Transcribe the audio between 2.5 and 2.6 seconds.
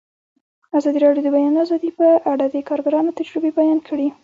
د